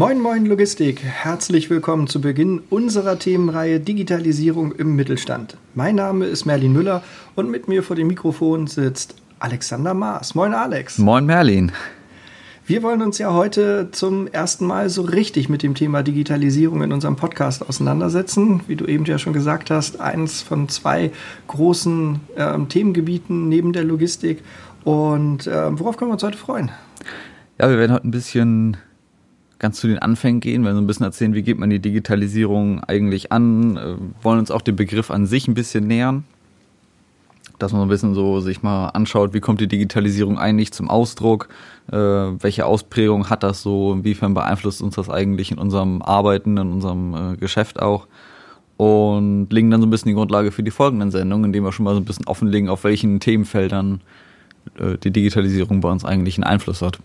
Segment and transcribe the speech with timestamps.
[0.00, 1.04] Moin, moin Logistik.
[1.04, 5.58] Herzlich willkommen zu Beginn unserer Themenreihe Digitalisierung im Mittelstand.
[5.74, 7.02] Mein Name ist Merlin Müller
[7.34, 10.34] und mit mir vor dem Mikrofon sitzt Alexander Maas.
[10.34, 10.96] Moin, Alex.
[10.96, 11.70] Moin, Merlin.
[12.64, 16.94] Wir wollen uns ja heute zum ersten Mal so richtig mit dem Thema Digitalisierung in
[16.94, 18.62] unserem Podcast auseinandersetzen.
[18.68, 21.10] Wie du eben ja schon gesagt hast, eins von zwei
[21.48, 24.42] großen ähm, Themengebieten neben der Logistik.
[24.82, 26.70] Und äh, worauf können wir uns heute freuen?
[27.58, 28.78] Ja, wir werden heute ein bisschen
[29.60, 32.82] ganz zu den Anfängen gehen, werden so ein bisschen erzählen, wie geht man die Digitalisierung
[32.82, 36.24] eigentlich an, äh, wollen uns auch den Begriff an sich ein bisschen nähern,
[37.58, 40.88] dass man so ein bisschen so sich mal anschaut, wie kommt die Digitalisierung eigentlich zum
[40.88, 41.50] Ausdruck,
[41.92, 46.72] äh, welche Ausprägung hat das so, inwiefern beeinflusst uns das eigentlich in unserem Arbeiten, in
[46.72, 48.08] unserem äh, Geschäft auch?
[48.78, 51.84] Und legen dann so ein bisschen die Grundlage für die folgenden Sendungen, indem wir schon
[51.84, 54.00] mal so ein bisschen offenlegen, auf welchen Themenfeldern
[54.78, 56.98] äh, die Digitalisierung bei uns eigentlich einen Einfluss hat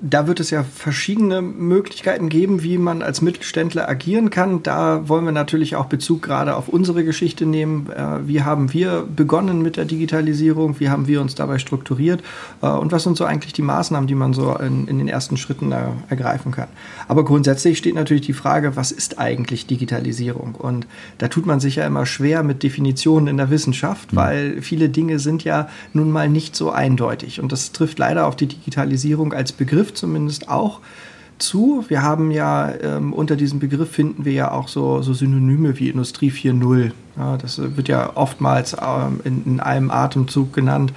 [0.00, 4.62] da wird es ja verschiedene Möglichkeiten geben, wie man als Mittelständler agieren kann.
[4.62, 7.90] Da wollen wir natürlich auch Bezug gerade auf unsere Geschichte nehmen.
[7.90, 10.78] Äh, wie haben wir begonnen mit der Digitalisierung?
[10.78, 12.22] Wie haben wir uns dabei strukturiert?
[12.62, 15.36] Äh, und was sind so eigentlich die Maßnahmen, die man so in, in den ersten
[15.36, 16.68] Schritten ergreifen kann?
[17.08, 20.54] Aber grundsätzlich steht natürlich die Frage, was ist eigentlich Digitalisierung?
[20.54, 20.86] Und
[21.18, 24.16] da tut man sich ja immer schwer mit Definitionen in der Wissenschaft, mhm.
[24.16, 27.40] weil viele Dinge sind ja nun mal nicht so eindeutig.
[27.40, 30.80] Und das trifft leider auf die Digitalisierung als Begriff Begriff zumindest auch
[31.38, 31.84] zu.
[31.88, 35.88] Wir haben ja ähm, unter diesem Begriff finden wir ja auch so, so Synonyme wie
[35.88, 36.92] Industrie 4.0.
[37.16, 40.92] Ja, das wird ja oftmals ähm, in, in, einem Atemzug genannt.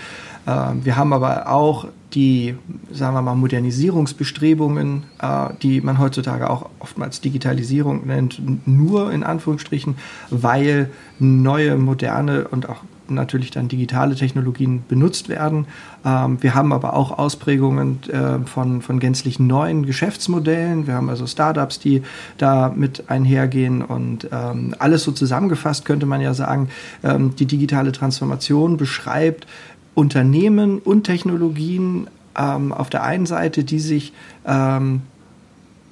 [0.47, 2.56] Ähm, wir haben aber auch die,
[2.92, 9.95] sagen wir mal, Modernisierungsbestrebungen, äh, die man heutzutage auch oftmals Digitalisierung nennt, nur in Anführungsstrichen,
[10.31, 12.81] weil neue, moderne und auch
[13.14, 15.66] natürlich dann digitale Technologien benutzt werden.
[16.06, 20.88] Ähm, wir haben aber auch Ausprägungen äh, von, von gänzlich neuen Geschäftsmodellen.
[20.88, 22.03] Wir haben also Startups, die
[22.38, 26.69] da mit einhergehen und ähm, alles so zusammengefasst könnte man ja sagen,
[27.03, 29.47] ähm, die digitale Transformation beschreibt
[29.94, 34.14] Unternehmen und Technologien ähm, auf der einen Seite, die sich
[34.46, 35.02] ähm,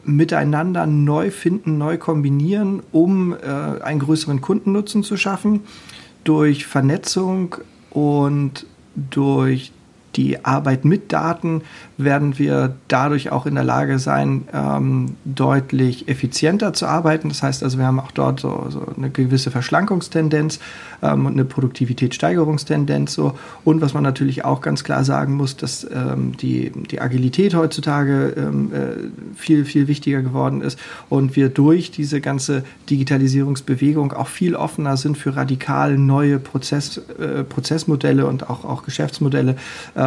[0.05, 5.61] miteinander neu finden, neu kombinieren, um äh, einen größeren Kundennutzen zu schaffen
[6.23, 7.55] durch Vernetzung
[7.89, 8.65] und
[8.95, 9.71] durch
[10.19, 11.61] die Arbeit mit Daten
[11.97, 17.29] werden wir dadurch auch in der Lage sein, ähm, deutlich effizienter zu arbeiten.
[17.29, 20.59] Das heißt also, wir haben auch dort so, so eine gewisse Verschlankungstendenz
[21.01, 23.13] ähm, und eine Produktivitätssteigerungstendenz.
[23.13, 23.37] So.
[23.63, 28.33] Und was man natürlich auch ganz klar sagen muss, dass ähm, die, die Agilität heutzutage
[28.35, 34.55] ähm, äh, viel, viel wichtiger geworden ist und wir durch diese ganze Digitalisierungsbewegung auch viel
[34.55, 39.55] offener sind für radikal neue Prozess, äh, Prozessmodelle und auch, auch Geschäftsmodelle,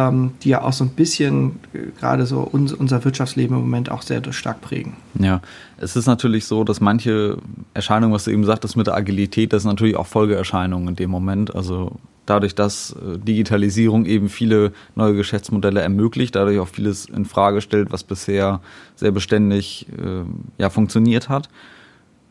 [0.09, 3.91] ähm, die ja auch so ein bisschen äh, gerade so uns, unser Wirtschaftsleben im Moment
[3.91, 4.93] auch sehr stark prägen.
[5.19, 5.41] Ja,
[5.77, 7.37] es ist natürlich so, dass manche
[7.73, 11.09] Erscheinungen, was du eben sagtest mit der Agilität, das sind natürlich auch Folgeerscheinungen in dem
[11.09, 11.55] Moment.
[11.55, 11.93] Also
[12.25, 17.91] dadurch, dass äh, Digitalisierung eben viele neue Geschäftsmodelle ermöglicht, dadurch auch vieles in Frage stellt,
[17.91, 18.61] was bisher
[18.95, 20.23] sehr beständig äh,
[20.57, 21.49] ja, funktioniert hat,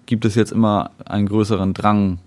[0.07, 2.19] gibt es jetzt immer einen größeren Drang,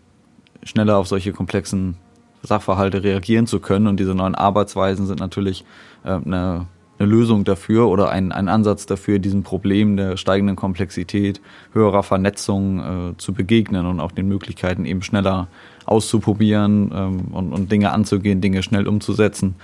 [0.64, 1.98] schneller auf solche komplexen
[2.46, 3.88] Sachverhalte reagieren zu können.
[3.88, 5.66] Und diese neuen Arbeitsweisen sind natürlich
[6.04, 6.68] äh, eine
[6.98, 11.42] eine Lösung dafür oder ein, ein Ansatz dafür, diesem Problem der steigenden Komplexität,
[11.74, 12.80] höherer Vernetzung
[13.12, 15.48] äh, zu begegnen und auch den Möglichkeiten eben schneller
[15.86, 19.56] auszuprobieren ähm, und, und Dinge anzugehen, Dinge schnell umzusetzen.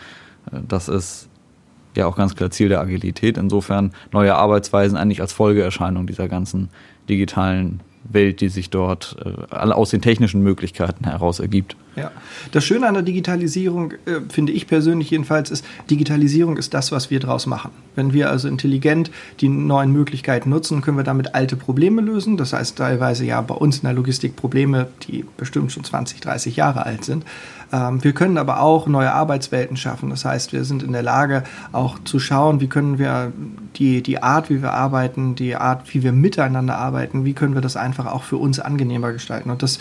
[0.52, 1.30] Äh, das ist
[1.96, 3.38] ja auch ganz klar Ziel der Agilität.
[3.38, 6.70] Insofern neue Arbeitsweisen eigentlich als Folgeerscheinung dieser ganzen
[7.08, 11.76] digitalen Welt, die sich dort äh, aus den technischen Möglichkeiten heraus ergibt.
[11.96, 12.12] Ja,
[12.52, 17.12] das Schöne an der Digitalisierung, äh, finde ich persönlich jedenfalls, ist, Digitalisierung ist das, was
[17.12, 17.72] wir daraus machen.
[17.96, 22.38] Wenn wir also intelligent die neuen Möglichkeiten nutzen, können wir damit alte Probleme lösen.
[22.38, 26.56] Das heißt teilweise ja bei uns in der Logistik Probleme, die bestimmt schon 20, 30
[26.56, 27.26] Jahre alt sind.
[27.72, 30.10] Ähm, wir können aber auch neue Arbeitswelten schaffen.
[30.10, 33.32] Das heißt, wir sind in der Lage, auch zu schauen, wie können wir
[33.78, 37.62] die, die Art, wie wir arbeiten, die Art, wie wir miteinander arbeiten, wie können wir
[37.62, 39.50] das einfach auch für uns angenehmer gestalten.
[39.50, 39.80] Und das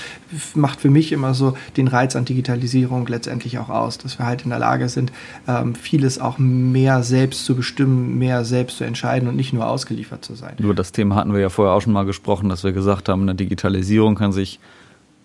[0.54, 4.44] macht für mich immer so den Reiz an Digitalisierung letztendlich auch aus, dass wir halt
[4.44, 5.12] in der Lage sind,
[5.48, 10.24] ähm, vieles auch mehr selbst zu bestimmen, mehr selbst zu entscheiden und nicht nur ausgeliefert
[10.24, 10.54] zu sein.
[10.58, 13.22] Über das Thema hatten wir ja vorher auch schon mal gesprochen, dass wir gesagt haben,
[13.22, 14.60] eine Digitalisierung kann sich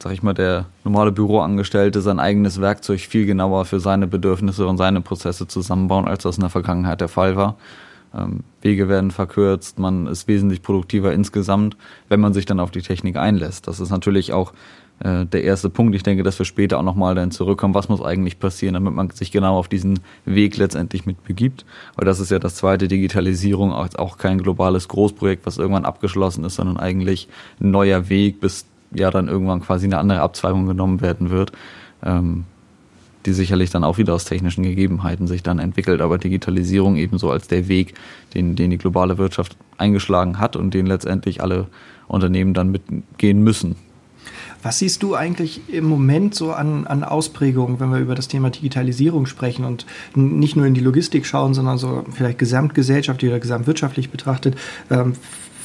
[0.01, 4.77] sag ich mal, der normale Büroangestellte sein eigenes Werkzeug viel genauer für seine Bedürfnisse und
[4.77, 7.55] seine Prozesse zusammenbauen, als das in der Vergangenheit der Fall war.
[8.13, 11.75] Ähm, Wege werden verkürzt, man ist wesentlich produktiver insgesamt,
[12.09, 13.67] wenn man sich dann auf die Technik einlässt.
[13.67, 14.53] Das ist natürlich auch
[14.99, 15.95] äh, der erste Punkt.
[15.95, 19.09] Ich denke, dass wir später auch nochmal dann zurückkommen, was muss eigentlich passieren, damit man
[19.09, 21.65] sich genau auf diesen Weg letztendlich mit begibt.
[21.95, 26.55] Weil das ist ja das zweite, Digitalisierung, auch kein globales Großprojekt, was irgendwann abgeschlossen ist,
[26.55, 27.27] sondern eigentlich
[27.59, 28.65] ein neuer Weg, bis
[28.95, 31.51] ja dann irgendwann quasi eine andere Abzweigung genommen werden wird.
[32.03, 32.45] Ähm,
[33.25, 37.47] die sicherlich dann auch wieder aus technischen Gegebenheiten sich dann entwickelt, aber Digitalisierung ebenso als
[37.47, 37.95] der Weg,
[38.33, 41.67] den, den die globale Wirtschaft eingeschlagen hat und den letztendlich alle
[42.07, 43.75] Unternehmen dann mitgehen müssen.
[44.63, 48.49] Was siehst du eigentlich im Moment so an, an Ausprägungen, wenn wir über das Thema
[48.49, 54.09] Digitalisierung sprechen und nicht nur in die Logistik schauen, sondern so vielleicht gesamtgesellschaftlich oder gesamtwirtschaftlich
[54.09, 54.55] betrachtet?
[54.89, 55.13] Ähm,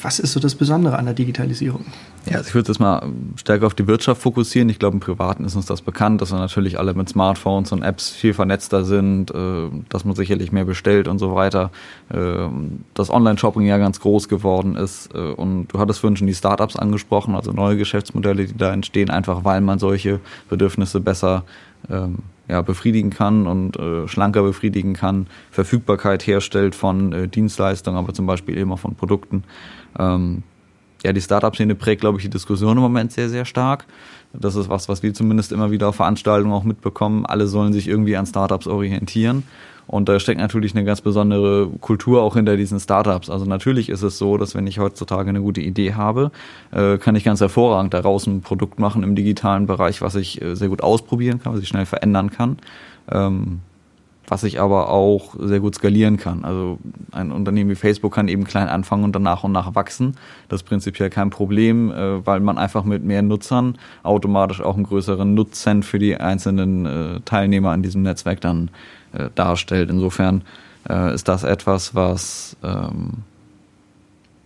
[0.01, 1.85] was ist so das Besondere an der Digitalisierung?
[2.25, 4.69] Ja, also ich würde jetzt mal stärker auf die Wirtschaft fokussieren.
[4.69, 7.83] Ich glaube, im Privaten ist uns das bekannt, dass wir natürlich alle mit Smartphones und
[7.83, 11.71] Apps viel vernetzter sind, äh, dass man sicherlich mehr bestellt und so weiter.
[12.09, 12.47] Äh,
[12.93, 15.13] dass Online-Shopping ja ganz groß geworden ist.
[15.13, 19.09] Äh, und du hattest vorhin schon die Startups angesprochen, also neue Geschäftsmodelle, die da entstehen,
[19.09, 20.19] einfach weil man solche
[20.49, 21.43] Bedürfnisse besser
[21.89, 28.13] ähm, ja, befriedigen kann und äh, schlanker befriedigen kann, Verfügbarkeit herstellt von äh, Dienstleistungen, aber
[28.13, 29.43] zum Beispiel eben auch von Produkten.
[29.99, 30.43] Ähm,
[31.03, 33.85] ja, die Startup-Szene prägt, glaube ich, die Diskussion im Moment sehr, sehr stark.
[34.33, 37.25] Das ist was, was wir zumindest immer wieder auf Veranstaltungen auch mitbekommen.
[37.25, 39.43] Alle sollen sich irgendwie an Startups orientieren.
[39.87, 43.29] Und da steckt natürlich eine ganz besondere Kultur auch hinter diesen Startups.
[43.29, 46.31] Also natürlich ist es so, dass wenn ich heutzutage eine gute Idee habe,
[46.71, 50.55] äh, kann ich ganz hervorragend daraus ein Produkt machen im digitalen Bereich, was ich äh,
[50.55, 52.57] sehr gut ausprobieren kann, was ich schnell verändern kann.
[53.11, 53.59] Ähm,
[54.31, 56.45] was ich aber auch sehr gut skalieren kann.
[56.45, 56.79] Also
[57.11, 60.15] ein Unternehmen wie Facebook kann eben klein anfangen und dann nach und nach wachsen.
[60.47, 64.85] Das ist prinzipiell kein Problem, äh, weil man einfach mit mehr Nutzern automatisch auch einen
[64.85, 68.71] größeren Nutzen für die einzelnen äh, Teilnehmer an diesem Netzwerk dann
[69.11, 69.89] äh, darstellt.
[69.89, 70.43] Insofern
[71.13, 73.17] ist das etwas, was ähm,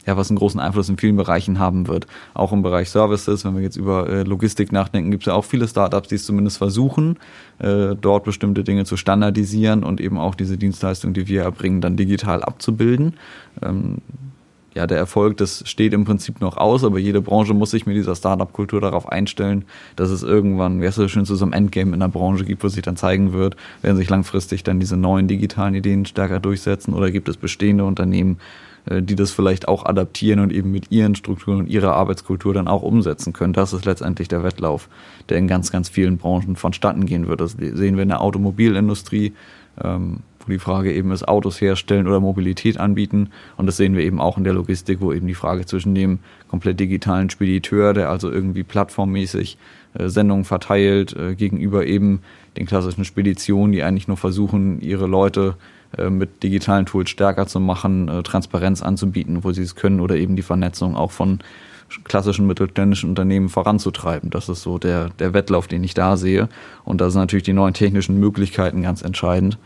[0.06, 2.08] ja, was einen großen Einfluss in vielen Bereichen haben wird.
[2.34, 5.46] Auch im Bereich Services, wenn wir jetzt über äh, Logistik nachdenken, gibt es ja auch
[5.46, 7.18] viele Startups, die es zumindest versuchen,
[7.60, 11.98] äh, dort bestimmte Dinge zu standardisieren und eben auch diese Dienstleistung, die wir erbringen, dann
[11.98, 13.16] digital abzubilden.
[13.62, 13.98] Ähm,
[14.76, 17.96] ja, der Erfolg, das steht im Prinzip noch aus, aber jede Branche muss sich mit
[17.96, 19.64] dieser Startup-Kultur darauf einstellen,
[19.96, 22.62] dass es irgendwann, wie heißt das schön, zu so einem Endgame in der Branche gibt,
[22.62, 26.94] wo sich dann zeigen wird, werden sich langfristig dann diese neuen digitalen Ideen stärker durchsetzen
[26.94, 28.38] oder gibt es bestehende Unternehmen,
[28.88, 32.84] die das vielleicht auch adaptieren und eben mit ihren Strukturen und ihrer Arbeitskultur dann auch
[32.84, 33.54] umsetzen können.
[33.54, 34.90] Das ist letztendlich der Wettlauf,
[35.30, 37.42] der in ganz, ganz vielen Branchen vonstatten gehen wird.
[37.42, 39.34] Das sehen wir in der Automobilindustrie,
[39.84, 43.30] ähm, wo die Frage eben ist, Autos herstellen oder Mobilität anbieten.
[43.58, 46.20] Und das sehen wir eben auch in der Logistik, wo eben die Frage zwischen dem
[46.48, 49.58] komplett digitalen Spediteur, der also irgendwie plattformmäßig
[49.96, 52.22] äh, Sendungen verteilt, äh, gegenüber eben
[52.58, 57.60] den klassischen Speditionen, die eigentlich nur versuchen, ihre Leute äh, mit digitalen Tools stärker zu
[57.60, 61.40] machen, äh, Transparenz anzubieten, wo sie es können oder eben die Vernetzung auch von
[62.04, 64.30] klassischen mittelständischen Unternehmen voranzutreiben.
[64.30, 66.50] Das ist so der, der Wettlauf, den ich da sehe.
[66.84, 69.58] Und da sind natürlich die neuen technischen Möglichkeiten ganz entscheidend.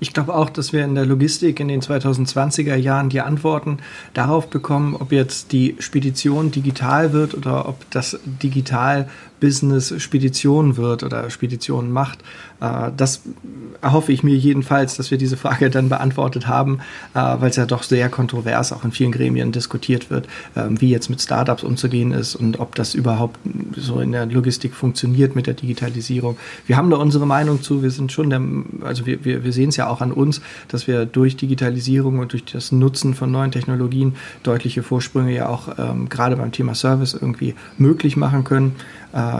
[0.00, 3.78] Ich glaube auch, dass wir in der Logistik in den 2020er Jahren die Antworten
[4.12, 9.08] darauf bekommen, ob jetzt die Spedition digital wird oder ob das digital
[9.40, 12.20] Business Spedition wird oder Spedition macht.
[12.60, 13.22] Äh, das
[13.82, 16.78] erhoffe ich mir jedenfalls, dass wir diese Frage dann beantwortet haben,
[17.14, 20.26] äh, weil es ja doch sehr kontrovers auch in vielen Gremien diskutiert wird,
[20.56, 23.38] ähm, wie jetzt mit Startups umzugehen ist und ob das überhaupt
[23.76, 26.36] so in der Logistik funktioniert mit der Digitalisierung.
[26.66, 27.82] Wir haben da unsere Meinung zu.
[27.82, 28.40] Wir sind schon der,
[28.86, 32.32] also wir, wir, wir sehen es ja auch an uns, dass wir durch Digitalisierung und
[32.32, 37.14] durch das Nutzen von neuen Technologien deutliche Vorsprünge ja auch ähm, gerade beim Thema Service
[37.14, 38.76] irgendwie möglich machen können
[39.14, 39.33] äh,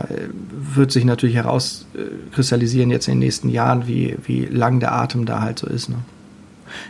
[0.74, 5.40] wird sich natürlich herauskristallisieren jetzt in den nächsten Jahren, wie, wie lang der Atem da
[5.40, 5.88] halt so ist.
[5.88, 5.96] Ne?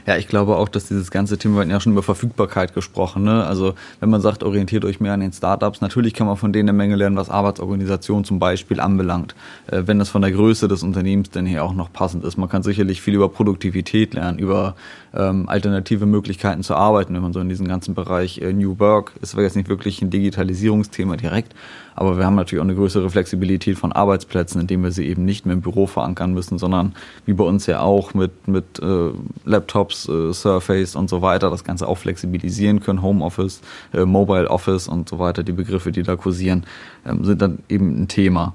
[0.07, 3.25] Ja, ich glaube auch, dass dieses ganze Thema, wir hatten ja schon über Verfügbarkeit gesprochen,
[3.25, 3.45] ne?
[3.45, 6.69] Also wenn man sagt, orientiert euch mehr an den Startups, natürlich kann man von denen
[6.69, 9.35] eine Menge lernen, was Arbeitsorganisation zum Beispiel anbelangt,
[9.67, 12.37] äh, wenn das von der Größe des Unternehmens denn hier auch noch passend ist.
[12.37, 14.75] Man kann sicherlich viel über Produktivität lernen, über
[15.14, 19.12] ähm, alternative Möglichkeiten zu arbeiten, wenn man so in diesem ganzen Bereich äh, New Work,
[19.21, 21.55] ist jetzt nicht wirklich ein Digitalisierungsthema direkt,
[21.95, 25.47] aber wir haben natürlich auch eine größere Flexibilität von Arbeitsplätzen, indem wir sie eben nicht
[25.47, 26.95] mehr im Büro verankern müssen, sondern
[27.26, 29.11] wie bei uns ja auch mit, mit äh,
[29.45, 33.02] Laptops, äh, Surface und so weiter das Ganze auch flexibilisieren können.
[33.02, 33.61] Homeoffice,
[33.93, 36.64] äh, Mobile Office und so weiter, die Begriffe, die da kursieren,
[37.07, 38.54] ähm, sind dann eben ein Thema.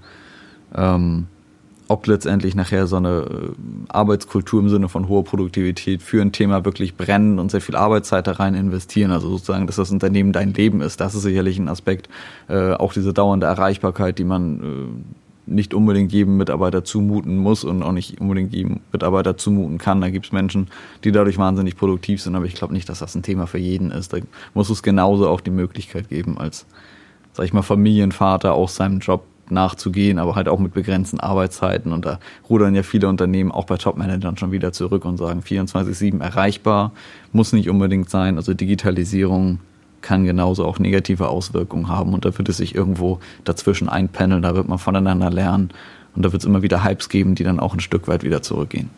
[0.75, 1.27] Ähm,
[1.89, 3.51] ob letztendlich nachher so eine äh,
[3.89, 8.27] Arbeitskultur im Sinne von hoher Produktivität für ein Thema wirklich brennen und sehr viel Arbeitszeit
[8.27, 11.67] da rein investieren, also sozusagen, dass das Unternehmen dein Leben ist, das ist sicherlich ein
[11.67, 12.07] Aspekt.
[12.47, 15.18] Äh, auch diese dauernde Erreichbarkeit, die man äh,
[15.49, 20.01] nicht unbedingt jedem Mitarbeiter zumuten muss und auch nicht unbedingt jedem Mitarbeiter zumuten kann.
[20.01, 20.67] Da gibt es Menschen,
[21.03, 23.91] die dadurch wahnsinnig produktiv sind, aber ich glaube nicht, dass das ein Thema für jeden
[23.91, 24.13] ist.
[24.13, 24.17] Da
[24.53, 26.65] muss es genauso auch die Möglichkeit geben, als,
[27.33, 31.91] sag ich mal, Familienvater aus seinem Job nachzugehen, aber halt auch mit begrenzten Arbeitszeiten.
[31.91, 36.21] Und da rudern ja viele Unternehmen auch bei Top-Managern schon wieder zurück und sagen 24-7
[36.21, 36.91] erreichbar,
[37.31, 38.37] muss nicht unbedingt sein.
[38.37, 39.59] Also Digitalisierung
[40.01, 44.55] kann genauso auch negative Auswirkungen haben und da wird es sich irgendwo dazwischen einpendeln, da
[44.55, 45.71] wird man voneinander lernen
[46.15, 48.41] und da wird es immer wieder Hypes geben, die dann auch ein Stück weit wieder
[48.41, 48.89] zurückgehen.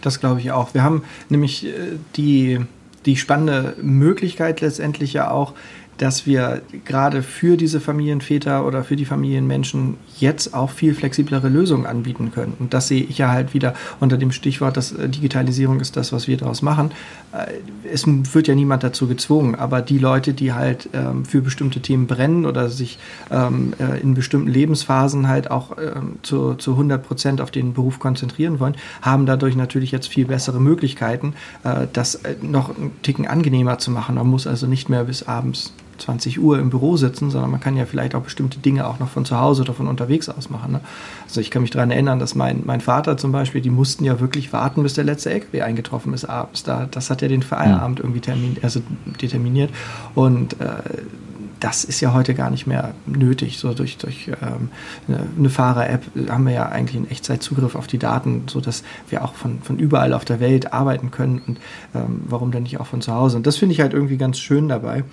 [0.00, 0.74] Das glaube ich auch.
[0.74, 2.60] Wir haben nämlich äh, die,
[3.04, 5.54] die spannende Möglichkeit letztendlich ja auch,
[5.98, 11.86] dass wir gerade für diese Familienväter oder für die Familienmenschen jetzt auch viel flexiblere Lösungen
[11.86, 12.54] anbieten können.
[12.58, 16.12] Und das sehe ich ja halt wieder unter dem Stichwort, dass äh, Digitalisierung ist das,
[16.12, 16.92] was wir daraus machen.
[17.32, 17.54] Äh,
[17.92, 22.06] es wird ja niemand dazu gezwungen, aber die Leute, die halt ähm, für bestimmte Themen
[22.06, 22.98] brennen oder sich
[23.30, 27.98] ähm, äh, in bestimmten Lebensphasen halt auch ähm, zu, zu 100 Prozent auf den Beruf
[27.98, 31.34] konzentrieren wollen, haben dadurch natürlich jetzt viel bessere Möglichkeiten,
[31.92, 34.16] das noch einen Ticken angenehmer zu machen.
[34.16, 37.76] Man muss also nicht mehr bis abends 20 Uhr im Büro sitzen, sondern man kann
[37.76, 40.72] ja vielleicht auch bestimmte Dinge auch noch von zu Hause oder von unterwegs aus machen.
[40.72, 40.80] Ne?
[41.24, 44.20] Also ich kann mich daran erinnern, dass mein, mein Vater zum Beispiel, die mussten ja
[44.20, 46.62] wirklich warten, bis der letzte LKW eingetroffen ist abends.
[46.62, 48.80] Da, das hat ja den Feierabend irgendwie termin, also
[49.20, 49.70] determiniert.
[50.14, 50.66] Und äh,
[51.60, 53.58] das ist ja heute gar nicht mehr nötig.
[53.58, 54.70] So durch, durch ähm,
[55.08, 59.60] eine Fahrer-App haben wir ja eigentlich einen Echtzeitzugriff auf die Daten, sodass wir auch von,
[59.62, 61.58] von überall auf der Welt arbeiten können und
[61.94, 63.36] ähm, warum dann nicht auch von zu Hause.
[63.36, 65.04] Und das finde ich halt irgendwie ganz schön dabei.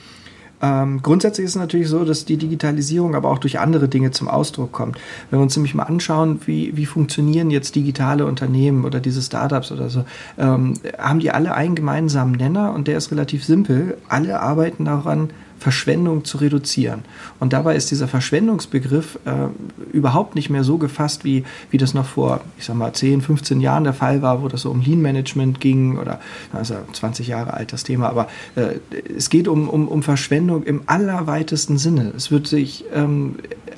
[0.62, 4.28] Ähm, grundsätzlich ist es natürlich so, dass die Digitalisierung aber auch durch andere Dinge zum
[4.28, 4.98] Ausdruck kommt.
[5.30, 9.72] Wenn wir uns nämlich mal anschauen, wie, wie funktionieren jetzt digitale Unternehmen oder diese Startups
[9.72, 10.06] oder so,
[10.38, 13.98] ähm, haben die alle einen gemeinsamen Nenner und der ist relativ simpel.
[14.08, 17.02] Alle arbeiten daran, Verschwendung zu reduzieren.
[17.40, 19.48] Und dabei ist dieser Verschwendungsbegriff äh,
[19.94, 23.62] überhaupt nicht mehr so gefasst, wie, wie das noch vor, ich sag mal, 10, 15
[23.62, 26.20] Jahren der Fall war, wo das so um Lean Management ging oder,
[26.54, 28.76] also 20 Jahre alt das Thema, aber äh,
[29.16, 32.12] es geht um, um, um Verschwendung im allerweitesten Sinne.
[32.16, 33.36] Es wird sich ähm,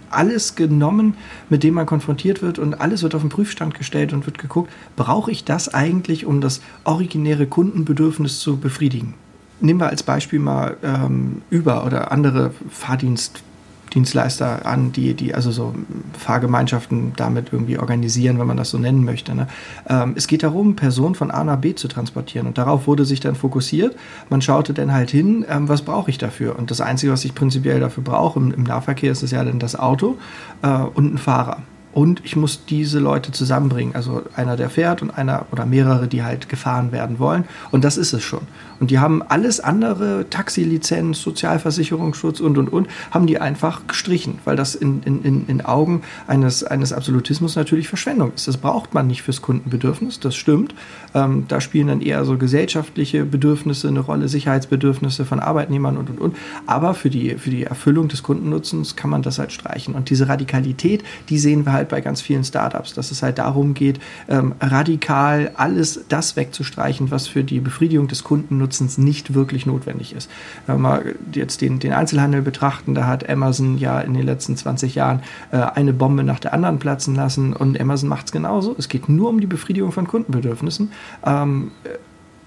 [0.09, 1.15] alles genommen,
[1.49, 4.71] mit dem man konfrontiert wird und alles wird auf den Prüfstand gestellt und wird geguckt,
[4.95, 9.13] brauche ich das eigentlich, um das originäre Kundenbedürfnis zu befriedigen?
[9.59, 15.73] Nehmen wir als Beispiel mal ähm, Uber oder andere Fahrdienstdienstleister an, die, die also so
[16.17, 19.33] Fahrgemeinschaften damit irgendwie organisieren, wenn man das so nennen möchte.
[19.35, 19.47] Ne?
[19.87, 23.19] Ähm, es geht darum, Personen von A nach B zu transportieren und darauf wurde sich
[23.19, 23.95] dann fokussiert.
[24.29, 26.57] Man schaute dann halt hin, ähm, was brauche ich dafür?
[26.57, 29.59] Und das Einzige, was ich prinzipiell dafür brauche im, im Nahverkehr, ist es ja dann
[29.59, 30.17] das Auto
[30.61, 31.63] äh, und ein Fahrer
[31.97, 33.95] und ich muss diese Leute zusammenbringen.
[33.95, 37.45] Also einer, der fährt und einer oder mehrere, die halt gefahren werden wollen.
[37.71, 38.41] Und das ist es schon.
[38.79, 44.55] Und die haben alles andere, Taxilizenz, Sozialversicherungsschutz und, und, und, haben die einfach gestrichen, weil
[44.55, 48.47] das in, in, in Augen eines, eines Absolutismus natürlich Verschwendung ist.
[48.47, 50.75] Das braucht man nicht fürs Kundenbedürfnis, das stimmt.
[51.15, 56.21] Ähm, da spielen dann eher so gesellschaftliche Bedürfnisse eine Rolle, Sicherheitsbedürfnisse von Arbeitnehmern und, und,
[56.21, 56.35] und.
[56.67, 59.95] Aber für die, für die Erfüllung des Kundennutzens kann man das halt streichen.
[59.95, 63.73] Und diese Radikalität, die sehen wir halt bei ganz vielen Startups, dass es halt darum
[63.73, 69.65] geht, ähm, radikal alles das wegzustreichen, was für die Befriedigung des Kundennutzens Nutzens nicht wirklich
[69.65, 70.29] notwendig ist.
[70.67, 71.01] Wenn wir
[71.33, 75.57] jetzt den, den Einzelhandel betrachten, da hat Amazon ja in den letzten 20 Jahren äh,
[75.57, 78.75] eine Bombe nach der anderen platzen lassen und Amazon macht es genauso.
[78.77, 80.91] Es geht nur um die Befriedigung von Kundenbedürfnissen.
[81.25, 81.71] Ähm,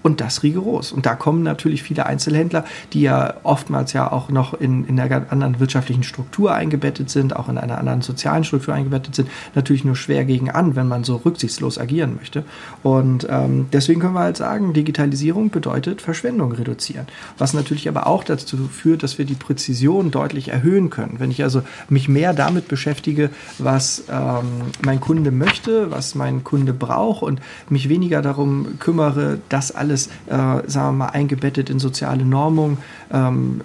[0.03, 0.91] und das rigoros.
[0.91, 5.31] Und da kommen natürlich viele Einzelhändler, die ja oftmals ja auch noch in, in einer
[5.31, 9.95] anderen wirtschaftlichen Struktur eingebettet sind, auch in einer anderen sozialen Struktur eingebettet sind, natürlich nur
[9.95, 12.43] schwer gegen an, wenn man so rücksichtslos agieren möchte.
[12.83, 17.07] Und ähm, deswegen können wir halt sagen, Digitalisierung bedeutet Verschwendung reduzieren.
[17.37, 21.15] Was natürlich aber auch dazu führt, dass wir die Präzision deutlich erhöhen können.
[21.19, 26.73] Wenn ich also mich mehr damit beschäftige, was ähm, mein Kunde möchte, was mein Kunde
[26.73, 31.79] braucht und mich weniger darum kümmere, dass alles alles, äh, sagen wir mal, eingebettet in
[31.79, 32.77] soziale Normung,
[33.11, 33.61] ähm,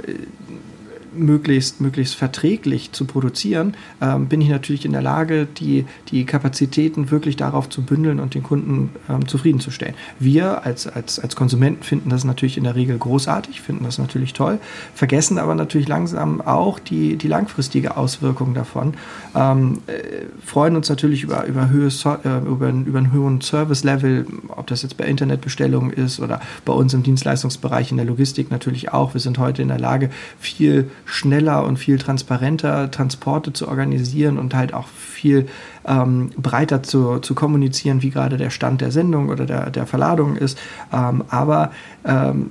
[1.19, 7.11] möglichst, möglichst verträglich zu produzieren, ähm, bin ich natürlich in der Lage, die, die Kapazitäten
[7.11, 9.95] wirklich darauf zu bündeln und den Kunden ähm, zufriedenzustellen.
[10.19, 14.33] Wir als, als, als Konsumenten finden das natürlich in der Regel großartig, finden das natürlich
[14.33, 14.59] toll,
[14.95, 18.95] vergessen aber natürlich langsam auch die, die langfristige Auswirkung davon,
[19.35, 24.67] ähm, äh, freuen uns natürlich über, über, Höhe, äh, über, über einen hohen Service-Level, ob
[24.67, 29.15] das jetzt bei Internetbestellungen ist oder bei uns im Dienstleistungsbereich in der Logistik natürlich auch.
[29.15, 34.55] Wir sind heute in der Lage, viel schneller und viel transparenter Transporte zu organisieren und
[34.55, 35.49] halt auch viel
[35.87, 40.37] ähm, breiter zu, zu kommunizieren, wie gerade der Stand der Sendung oder der, der Verladung
[40.37, 40.59] ist.
[40.93, 41.71] Ähm, aber
[42.05, 42.51] ähm,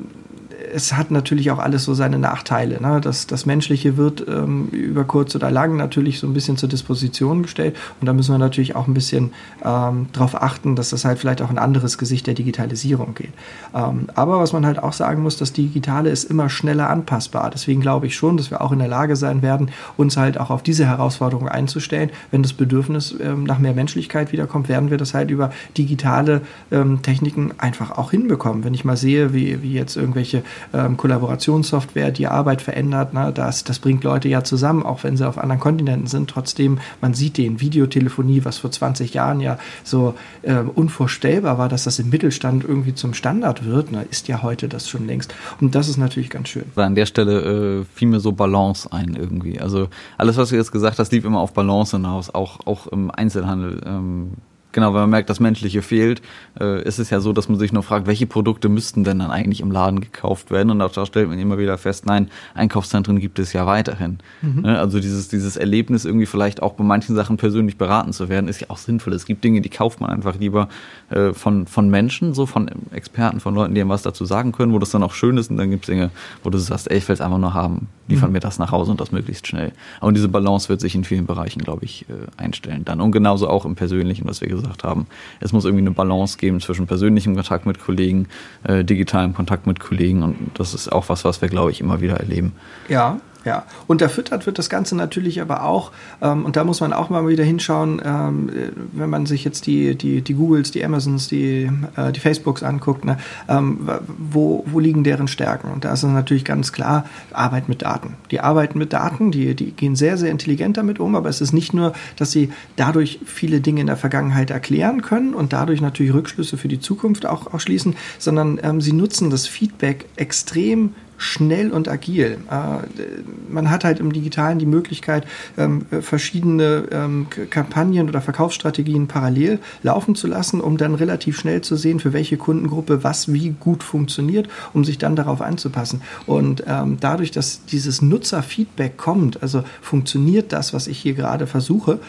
[0.73, 2.81] es hat natürlich auch alles so seine Nachteile.
[2.81, 3.01] Ne?
[3.01, 7.43] Das, das Menschliche wird ähm, über kurz oder lang natürlich so ein bisschen zur Disposition
[7.43, 9.31] gestellt und da müssen wir natürlich auch ein bisschen
[9.63, 13.33] ähm, darauf achten, dass das halt vielleicht auch ein anderes Gesicht der Digitalisierung geht.
[13.73, 17.49] Ähm, aber was man halt auch sagen muss, das Digitale ist immer schneller anpassbar.
[17.49, 20.49] Deswegen glaube ich schon, dass wir auch in der Lage sein werden, uns halt auch
[20.49, 22.09] auf diese Herausforderung einzustellen.
[22.31, 26.41] Wenn das Bedürfnis ähm, nach mehr Menschlichkeit wiederkommt, werden wir das halt über digitale
[26.71, 28.63] ähm, Techniken einfach auch hinbekommen.
[28.63, 30.43] Wenn ich mal sehe, wie, wie jetzt irgendwelche
[30.73, 35.27] ähm, Kollaborationssoftware die Arbeit verändert, na, das, das bringt Leute ja zusammen, auch wenn sie
[35.27, 36.29] auf anderen Kontinenten sind.
[36.29, 41.85] Trotzdem, man sieht den Videotelefonie, was vor 20 Jahren ja so äh, unvorstellbar war, dass
[41.85, 45.33] das im Mittelstand irgendwie zum Standard wird, na, ist ja heute das schon längst.
[45.61, 46.65] Und das ist natürlich ganz schön.
[46.75, 49.59] An der Stelle äh, fiel mir so Balance ein irgendwie.
[49.59, 53.11] Also alles, was du jetzt gesagt hast, lief immer auf Balance hinaus, auch, auch im
[53.11, 53.81] Einzelhandel.
[53.85, 54.31] Ähm
[54.75, 56.21] Genau, wenn man merkt, das Menschliche fehlt,
[56.59, 59.31] äh, ist es ja so, dass man sich nur fragt, welche Produkte müssten denn dann
[59.31, 60.69] eigentlich im Laden gekauft werden?
[60.69, 64.17] Und auch da stellt man immer wieder fest, nein, Einkaufszentren gibt es ja weiterhin.
[64.41, 64.63] Mhm.
[64.63, 68.49] Ne, also dieses, dieses Erlebnis, irgendwie vielleicht auch bei manchen Sachen persönlich beraten zu werden,
[68.49, 69.13] ist ja auch sinnvoll.
[69.13, 70.67] Es gibt Dinge, die kauft man einfach lieber
[71.09, 74.73] äh, von, von Menschen, so von Experten, von Leuten, die einem was dazu sagen können,
[74.73, 75.49] wo das dann auch schön ist.
[75.49, 76.09] Und dann gibt es Dinge,
[76.43, 77.87] wo du sagst, ey, ich will es einfach nur haben.
[78.09, 78.33] Liefern mhm.
[78.33, 79.71] mir das nach Hause und das möglichst schnell.
[80.01, 82.99] Aber diese Balance wird sich in vielen Bereichen, glaube ich, äh, einstellen dann.
[82.99, 85.07] Und genauso auch im Persönlichen, was wir gesagt gesagt haben.
[85.39, 88.27] Es muss irgendwie eine Balance geben zwischen persönlichem Kontakt mit Kollegen,
[88.63, 92.01] äh, digitalem Kontakt mit Kollegen und das ist auch was, was wir, glaube ich, immer
[92.01, 92.53] wieder erleben.
[92.89, 97.09] Ja, ja, unterfüttert wird das Ganze natürlich aber auch, ähm, und da muss man auch
[97.09, 98.49] mal wieder hinschauen, ähm,
[98.91, 103.05] wenn man sich jetzt die, die, die Googles, die Amazons, die, äh, die Facebooks anguckt,
[103.05, 103.87] ne, ähm,
[104.17, 105.71] wo, wo liegen deren Stärken?
[105.71, 108.15] Und da ist es natürlich ganz klar, Arbeit mit Daten.
[108.31, 111.53] Die arbeiten mit Daten, die, die gehen sehr, sehr intelligent damit um, aber es ist
[111.53, 116.13] nicht nur, dass sie dadurch viele Dinge in der Vergangenheit erklären können und dadurch natürlich
[116.13, 121.71] Rückschlüsse für die Zukunft auch, auch schließen, sondern ähm, sie nutzen das Feedback extrem schnell
[121.71, 122.37] und agil.
[122.49, 123.03] Äh,
[123.49, 125.25] man hat halt im Digitalen die Möglichkeit,
[125.57, 131.75] ähm, verschiedene ähm, Kampagnen oder Verkaufsstrategien parallel laufen zu lassen, um dann relativ schnell zu
[131.75, 136.01] sehen, für welche Kundengruppe was wie gut funktioniert, um sich dann darauf anzupassen.
[136.25, 141.99] Und ähm, dadurch, dass dieses Nutzerfeedback kommt, also funktioniert das, was ich hier gerade versuche,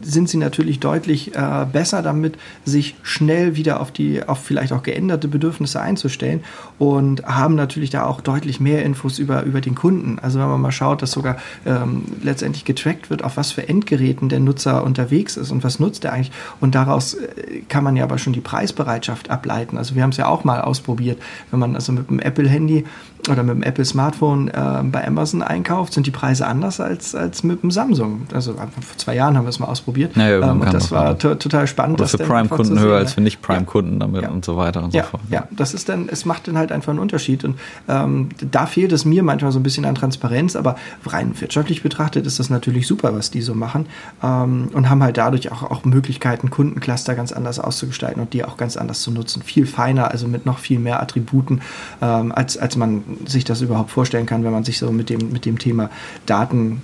[0.00, 4.82] sind sie natürlich deutlich äh, besser damit, sich schnell wieder auf die, auf vielleicht auch
[4.82, 6.42] geänderte Bedürfnisse einzustellen
[6.78, 10.18] und haben natürlich natürlich da auch deutlich mehr Infos über, über den Kunden.
[10.20, 14.28] Also wenn man mal schaut, dass sogar ähm, letztendlich getrackt wird, auf was für Endgeräten
[14.28, 16.30] der Nutzer unterwegs ist und was nutzt er eigentlich.
[16.60, 19.78] Und daraus äh, kann man ja aber schon die Preisbereitschaft ableiten.
[19.78, 22.84] Also wir haben es ja auch mal ausprobiert, wenn man also mit einem Apple-Handy
[23.28, 27.42] oder mit dem Apple Smartphone äh, bei Amazon einkauft, sind die Preise anders als, als
[27.44, 28.22] mit dem Samsung.
[28.32, 30.16] Also vor zwei Jahren haben wir es mal ausprobiert.
[30.16, 32.00] Naja, ähm, und das war total spannend.
[32.00, 34.30] Oder für Prime-Kunden höher als für Nicht-Prime-Kunden damit ja.
[34.30, 35.22] und so weiter und ja, so fort.
[35.30, 37.44] Ja, das ist dann, es macht dann halt einfach einen Unterschied.
[37.44, 37.58] Und
[37.88, 42.26] ähm, da fehlt es mir manchmal so ein bisschen an Transparenz, aber rein wirtschaftlich betrachtet
[42.26, 43.86] ist das natürlich super, was die so machen.
[44.22, 48.56] Ähm, und haben halt dadurch auch, auch Möglichkeiten, Kundencluster ganz anders auszugestalten und die auch
[48.56, 49.42] ganz anders zu nutzen.
[49.42, 51.60] Viel feiner, also mit noch viel mehr Attributen,
[52.00, 55.32] ähm, als, als man sich das überhaupt vorstellen kann, wenn man sich so mit dem,
[55.32, 55.90] mit dem Thema
[56.26, 56.82] Daten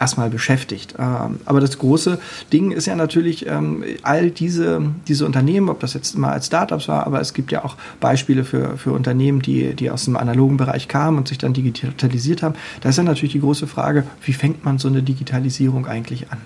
[0.00, 0.94] erstmal beschäftigt.
[0.98, 2.18] Ähm, aber das große
[2.52, 6.88] Ding ist ja natürlich ähm, all diese, diese Unternehmen, ob das jetzt mal als Startups
[6.88, 10.56] war, aber es gibt ja auch Beispiele für, für Unternehmen, die, die aus dem analogen
[10.56, 12.54] Bereich kamen und sich dann digitalisiert haben.
[12.80, 16.38] Da ist ja natürlich die große Frage, wie fängt man so eine Digitalisierung eigentlich an?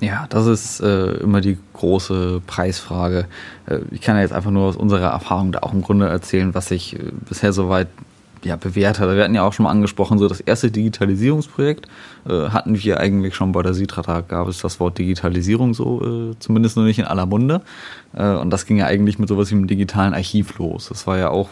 [0.00, 3.26] Ja, das ist äh, immer die große Preisfrage.
[3.66, 6.54] Äh, ich kann ja jetzt einfach nur aus unserer Erfahrung da auch im Grunde erzählen,
[6.54, 7.86] was ich äh, bisher soweit
[8.44, 9.08] ja, bewährt hat.
[9.08, 11.86] Wir hatten ja auch schon mal angesprochen, so das erste Digitalisierungsprojekt
[12.28, 16.38] äh, hatten wir eigentlich schon bei der Sitra, gab es das Wort Digitalisierung so, äh,
[16.38, 17.62] zumindest noch nicht in aller Munde.
[18.14, 20.88] Äh, und das ging ja eigentlich mit sowas wie einem digitalen Archiv los.
[20.88, 21.50] Das war ja auch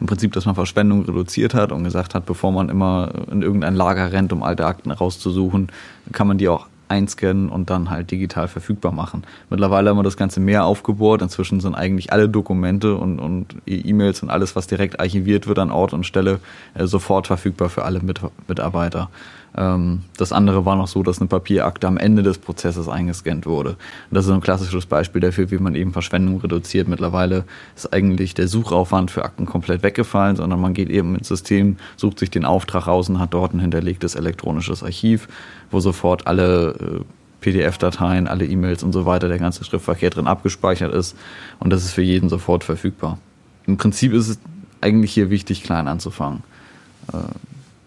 [0.00, 3.74] im Prinzip, dass man Verschwendung reduziert hat und gesagt hat, bevor man immer in irgendein
[3.74, 5.68] Lager rennt, um alte Akten rauszusuchen,
[6.12, 9.22] kann man die auch einscannen und dann halt digital verfügbar machen.
[9.48, 11.22] Mittlerweile haben wir das Ganze mehr aufgebohrt.
[11.22, 15.70] Inzwischen sind eigentlich alle Dokumente und, und E-Mails und alles, was direkt archiviert wird an
[15.70, 16.40] Ort und Stelle,
[16.74, 19.08] äh, sofort verfügbar für alle Mit Mitarbeiter.
[19.56, 23.76] Ähm, das andere war noch so, dass eine Papierakte am Ende des Prozesses eingescannt wurde.
[24.10, 26.88] Das ist ein klassisches Beispiel dafür, wie man eben Verschwendung reduziert.
[26.88, 27.44] Mittlerweile
[27.76, 32.18] ist eigentlich der Suchaufwand für Akten komplett weggefallen, sondern man geht eben ins System, sucht
[32.18, 35.28] sich den Auftrag raus und hat dort ein hinterlegtes elektronisches Archiv,
[35.70, 37.00] wo sofort alle äh,
[37.40, 41.16] PDF-Dateien, alle E-Mails und so weiter, der ganze Schriftverkehr drin abgespeichert ist
[41.58, 43.18] und das ist für jeden sofort verfügbar.
[43.66, 44.38] Im Prinzip ist es
[44.80, 46.42] eigentlich hier wichtig, klein anzufangen.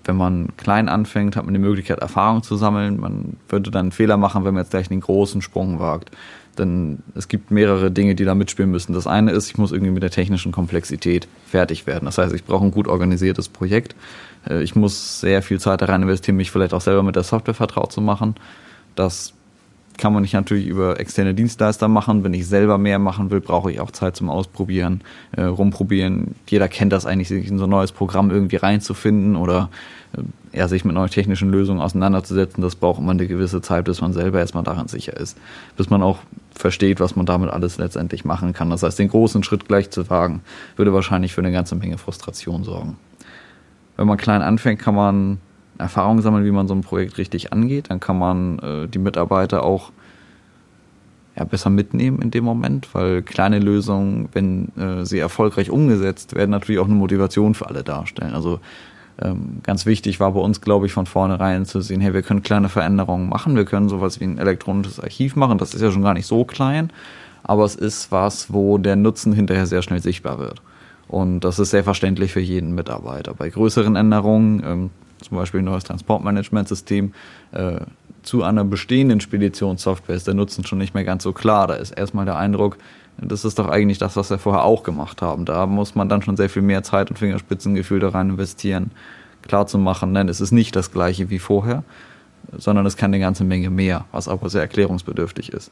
[0.06, 3.00] Wenn man klein anfängt, hat man die Möglichkeit, Erfahrung zu sammeln.
[3.00, 6.12] Man würde dann einen Fehler machen, wenn man jetzt gleich den großen Sprung wagt.
[6.58, 8.94] Denn es gibt mehrere Dinge, die da mitspielen müssen.
[8.94, 12.06] Das eine ist, ich muss irgendwie mit der technischen Komplexität fertig werden.
[12.06, 13.96] Das heißt, ich brauche ein gut organisiertes Projekt.
[14.48, 17.24] Äh, ich muss sehr viel Zeit da rein investieren, mich vielleicht auch selber mit der
[17.24, 18.36] Software vertraut zu machen.
[18.96, 19.34] Das
[19.98, 22.24] kann man nicht natürlich über externe Dienstleister machen.
[22.24, 25.02] Wenn ich selber mehr machen will, brauche ich auch Zeit zum Ausprobieren,
[25.34, 26.36] äh, rumprobieren.
[26.48, 29.70] Jeder kennt das eigentlich, sich in so ein neues Programm irgendwie reinzufinden oder
[30.18, 32.62] äh, ja, sich mit neuen technischen Lösungen auseinanderzusetzen.
[32.62, 35.38] Das braucht immer eine gewisse Zeit, bis man selber erstmal daran sicher ist.
[35.78, 36.20] Bis man auch
[36.56, 38.70] versteht, was man damit alles letztendlich machen kann.
[38.70, 40.42] Das heißt, den großen Schritt gleich zu wagen,
[40.76, 42.98] würde wahrscheinlich für eine ganze Menge Frustration sorgen.
[43.98, 45.40] Wenn man klein anfängt, kann man
[45.78, 47.90] Erfahrung sammeln, wie man so ein Projekt richtig angeht.
[47.90, 49.92] Dann kann man äh, die Mitarbeiter auch
[51.36, 56.52] ja, besser mitnehmen in dem Moment, weil kleine Lösungen, wenn äh, sie erfolgreich umgesetzt werden,
[56.52, 58.36] natürlich auch eine Motivation für alle darstellen.
[58.36, 58.60] Also
[59.22, 62.44] ähm, ganz wichtig war bei uns, glaube ich, von vornherein zu sehen, hey, wir können
[62.44, 66.02] kleine Veränderungen machen, wir können sowas wie ein elektronisches Archiv machen, das ist ja schon
[66.02, 66.92] gar nicht so klein,
[67.44, 70.62] aber es ist was, wo der Nutzen hinterher sehr schnell sichtbar wird.
[71.08, 73.34] Und das ist sehr verständlich für jeden Mitarbeiter.
[73.34, 74.90] Bei größeren Änderungen, ähm,
[75.24, 77.14] zum Beispiel ein neues Transportmanagementsystem,
[77.52, 77.80] äh,
[78.24, 81.68] zu einer bestehenden Speditionssoftware ist der Nutzen schon nicht mehr ganz so klar.
[81.68, 82.78] Da ist erstmal der Eindruck,
[83.18, 85.46] das ist doch eigentlich das, was wir vorher auch gemacht haben.
[85.46, 88.92] Da muss man dann schon sehr viel mehr Zeit und Fingerspitzengefühl da rein investieren,
[89.42, 91.84] klar zu machen, nein, es ist nicht das gleiche wie vorher,
[92.58, 95.72] sondern es kann eine ganze Menge mehr, was aber sehr erklärungsbedürftig ist.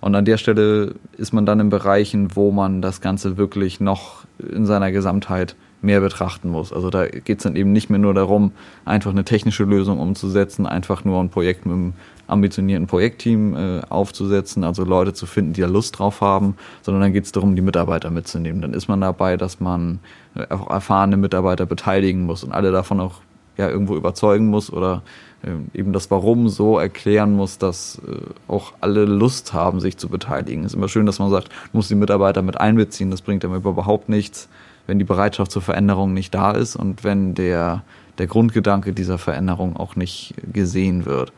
[0.00, 4.24] Und an der Stelle ist man dann in Bereichen, wo man das Ganze wirklich noch
[4.38, 6.72] in seiner Gesamtheit mehr betrachten muss.
[6.72, 8.52] Also da geht es dann eben nicht mehr nur darum,
[8.84, 11.92] einfach eine technische Lösung umzusetzen, einfach nur ein Projekt mit einem
[12.26, 17.12] ambitionierten Projektteam äh, aufzusetzen, also Leute zu finden, die da Lust drauf haben, sondern dann
[17.12, 18.60] geht es darum, die Mitarbeiter mitzunehmen.
[18.60, 20.00] Dann ist man dabei, dass man
[20.34, 23.20] äh, auch erfahrene Mitarbeiter beteiligen muss und alle davon auch
[23.56, 25.02] ja, irgendwo überzeugen muss oder
[25.42, 28.16] äh, eben das Warum so erklären muss, dass äh,
[28.48, 30.64] auch alle Lust haben, sich zu beteiligen.
[30.64, 33.56] Es ist immer schön, dass man sagt, muss die Mitarbeiter mit einbeziehen, das bringt aber
[33.56, 34.48] überhaupt nichts
[34.86, 37.82] wenn die Bereitschaft zur Veränderung nicht da ist und wenn der,
[38.18, 41.32] der Grundgedanke dieser Veränderung auch nicht gesehen wird.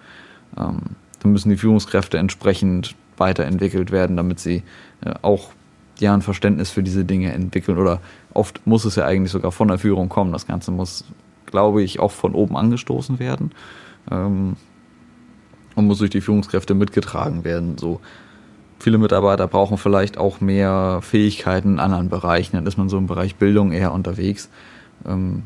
[0.56, 0.80] Ähm,
[1.20, 4.62] dann müssen die Führungskräfte entsprechend weiterentwickelt werden, damit sie
[5.04, 5.50] äh, auch
[5.98, 7.78] ja ein Verständnis für diese Dinge entwickeln.
[7.78, 8.00] Oder
[8.34, 10.32] oft muss es ja eigentlich sogar von der Führung kommen.
[10.32, 11.04] Das Ganze muss,
[11.46, 13.52] glaube ich, auch von oben angestoßen werden.
[14.10, 14.56] Ähm,
[15.74, 17.78] und muss durch die Führungskräfte mitgetragen werden.
[17.78, 18.00] So
[18.78, 22.56] viele Mitarbeiter brauchen vielleicht auch mehr Fähigkeiten in anderen Bereichen.
[22.56, 24.48] Dann ist man so im Bereich Bildung eher unterwegs.
[25.06, 25.42] Ähm,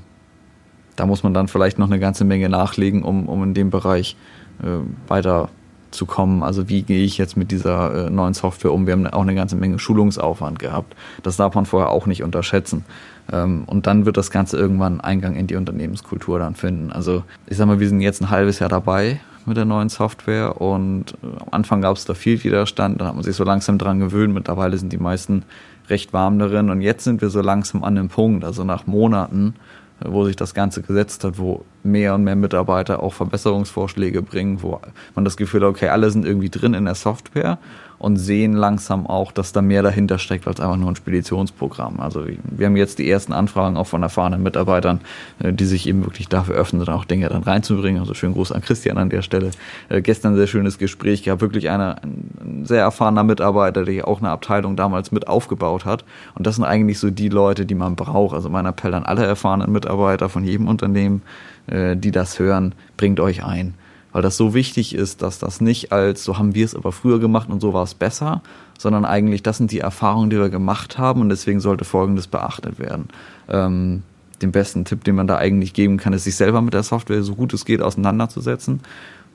[0.97, 4.16] da muss man dann vielleicht noch eine ganze Menge nachlegen, um, um in dem Bereich
[4.62, 6.42] äh, weiterzukommen.
[6.42, 8.87] Also wie gehe ich jetzt mit dieser äh, neuen Software um?
[8.87, 10.95] Wir haben auch eine ganze Menge Schulungsaufwand gehabt.
[11.23, 12.85] Das darf man vorher auch nicht unterschätzen.
[13.33, 16.92] Ähm, und dann wird das Ganze irgendwann Eingang in die Unternehmenskultur dann finden.
[16.92, 20.61] Also ich sag mal, wir sind jetzt ein halbes Jahr dabei mit der neuen Software
[20.61, 23.78] und äh, am Anfang gab es da viel Widerstand, dann hat man sich so langsam
[23.78, 25.44] dran gewöhnt, mittlerweile sind die meisten
[25.88, 29.55] recht warm darin und jetzt sind wir so langsam an dem Punkt, also nach Monaten,
[30.00, 34.62] äh, wo sich das Ganze gesetzt hat, wo mehr und mehr Mitarbeiter auch Verbesserungsvorschläge bringen,
[34.62, 34.81] wo
[35.14, 37.59] man das Gefühl hat, okay, alle sind irgendwie drin in der Software
[38.03, 42.01] und sehen langsam auch, dass da mehr dahinter steckt als einfach nur ein Speditionsprogramm.
[42.01, 45.01] Also wir haben jetzt die ersten Anfragen auch von erfahrenen Mitarbeitern,
[45.38, 48.01] äh, die sich eben wirklich dafür öffnen, auch Dinge dann reinzubringen.
[48.01, 49.53] Also schönen Gruß an Christian an der Stelle.
[49.88, 54.18] Äh, gestern ein sehr schönes Gespräch gehabt, wirklich einer, ein sehr erfahrener Mitarbeiter, der auch
[54.18, 56.05] eine Abteilung damals mit aufgebaut hat.
[56.35, 58.35] Und das sind eigentlich so die Leute, die man braucht.
[58.35, 61.23] Also mein Appell an alle erfahrenen Mitarbeiter von jedem Unternehmen,
[61.66, 63.75] äh, die das hören, bringt euch ein
[64.12, 67.18] weil das so wichtig ist, dass das nicht als so haben wir es aber früher
[67.18, 68.42] gemacht und so war es besser,
[68.79, 72.79] sondern eigentlich das sind die Erfahrungen, die wir gemacht haben und deswegen sollte Folgendes beachtet
[72.79, 73.09] werden.
[73.48, 74.03] Ähm,
[74.42, 77.22] den besten Tipp, den man da eigentlich geben kann, ist sich selber mit der Software
[77.22, 78.81] so gut es geht auseinanderzusetzen,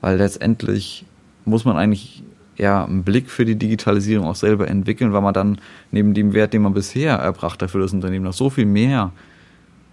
[0.00, 1.04] weil letztendlich
[1.44, 2.22] muss man eigentlich
[2.56, 5.58] ja einen Blick für die Digitalisierung auch selber entwickeln, weil man dann
[5.90, 9.12] neben dem Wert, den man bisher erbracht hat für das Unternehmen, noch so viel mehr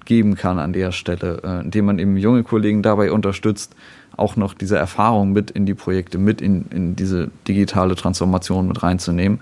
[0.05, 3.75] geben kann an der Stelle, äh, indem man eben junge Kollegen dabei unterstützt,
[4.17, 8.81] auch noch diese Erfahrung mit in die Projekte, mit in, in diese digitale Transformation mit
[8.81, 9.39] reinzunehmen.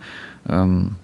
[0.50, 0.96] Ähm,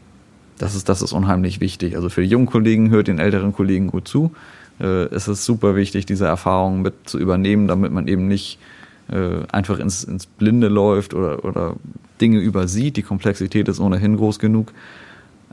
[0.58, 1.96] das ist, das ist unheimlich wichtig.
[1.96, 4.32] Also für die jungen Kollegen hört den älteren Kollegen gut zu.
[4.80, 8.60] Äh, es ist super wichtig, diese Erfahrung mit zu übernehmen, damit man eben nicht
[9.12, 11.76] äh, einfach ins, ins Blinde läuft oder, oder
[12.22, 12.98] Dinge übersieht.
[12.98, 14.74] Die Komplexität ist ohnehin groß genug.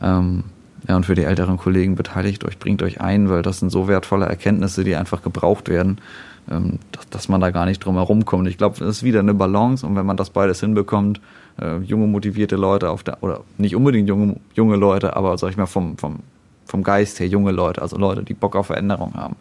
[0.01, 0.45] Ähm,
[0.89, 3.89] ja, und für die älteren Kollegen beteiligt euch, bringt euch ein, weil das sind so
[3.89, 5.99] wertvolle Erkenntnisse, die einfach gebraucht werden,
[6.51, 8.49] ähm, dass, dass man da gar nicht drum herum kommt.
[8.49, 11.21] Ich glaube, es ist wieder eine Balance und wenn man das beides hinbekommt,
[11.61, 15.57] äh, junge, motivierte Leute auf der, oder nicht unbedingt junge, junge Leute, aber sag ich
[15.57, 16.21] mal vom, vom,
[16.67, 19.37] vom Geist her junge Leute, also Leute, die Bock auf Veränderung haben.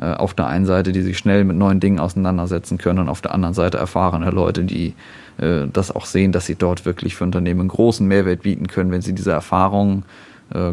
[0.00, 3.20] Äh, auf der einen Seite, die sich schnell mit neuen Dingen auseinandersetzen können und auf
[3.20, 4.94] der anderen Seite erfahrene Leute, die
[5.38, 9.02] äh, das auch sehen, dass sie dort wirklich für Unternehmen großen Mehrwert bieten können, wenn
[9.02, 10.04] sie diese Erfahrungen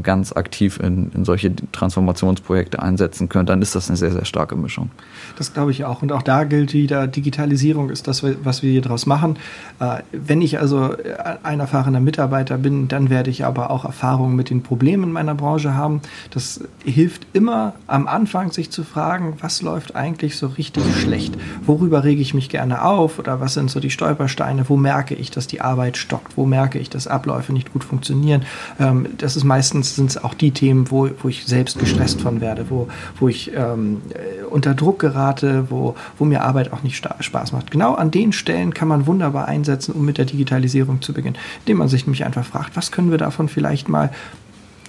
[0.04, 4.56] ganz aktiv in, in solche Transformationsprojekte einsetzen können, dann ist das eine sehr, sehr starke
[4.56, 4.92] Mischung.
[5.38, 6.02] Das glaube ich auch.
[6.02, 9.38] Und auch da gilt wieder, Digitalisierung ist das, was wir hier draus machen.
[9.80, 10.96] Äh, wenn ich also
[11.42, 15.74] ein erfahrener Mitarbeiter bin, dann werde ich aber auch Erfahrungen mit den Problemen meiner Branche
[15.74, 16.02] haben.
[16.32, 21.34] Das hilft immer am Anfang, sich zu fragen, was läuft eigentlich so richtig schlecht?
[21.66, 23.20] Worüber rege ich mich gerne auf?
[23.20, 24.68] Oder was sind so die Stolpersteine?
[24.68, 26.38] Wo merke ich, dass die Arbeit stockt?
[26.38, 28.44] Wo merke ich, dass Abläufe nicht gut funktionieren?
[28.80, 32.42] Ähm, das ist meistens sind es auch die Themen, wo, wo ich selbst gestresst von
[32.42, 32.88] werde, wo,
[33.20, 34.02] wo ich ähm,
[34.50, 37.72] unter Druck gerate, wo, wo mir Arbeit auch nicht Spaß macht.
[37.72, 41.78] Genau an den Stellen kann man wunderbar einsetzen, um mit der Digitalisierung zu beginnen, indem
[41.78, 44.12] man sich nämlich einfach fragt, was können wir davon vielleicht mal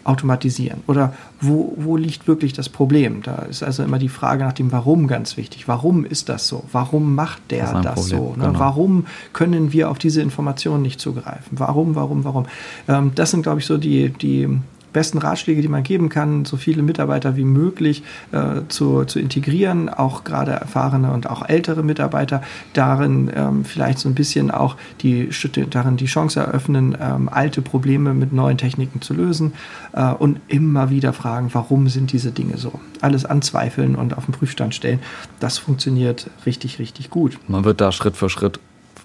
[0.05, 0.81] automatisieren?
[0.87, 3.23] Oder wo, wo liegt wirklich das Problem?
[3.23, 5.69] Da ist also immer die Frage nach dem Warum ganz wichtig.
[5.69, 6.65] Warum ist das so?
[6.73, 8.35] Warum macht der das, das so?
[8.37, 8.47] Ne?
[8.47, 8.59] Genau.
[8.59, 11.59] Warum können wir auf diese Informationen nicht zugreifen?
[11.59, 12.47] Warum, warum, warum?
[12.89, 14.49] Ähm, das sind, glaube ich, so die, die
[14.93, 18.03] besten Ratschläge, die man geben kann, so viele Mitarbeiter wie möglich
[18.33, 24.09] äh, zu, zu integrieren, auch gerade erfahrene und auch ältere Mitarbeiter darin ähm, vielleicht so
[24.09, 25.31] ein bisschen auch die
[25.71, 29.53] darin die Chance eröffnen, ähm, alte Probleme mit neuen Techniken zu lösen
[29.93, 32.81] äh, und immer wieder fragen, warum sind diese Dinge so?
[33.01, 35.01] Alles anzweifeln und auf den Prüfstand stellen.
[35.41, 37.39] Das funktioniert richtig, richtig gut.
[37.49, 38.61] Man wird da Schritt für Schritt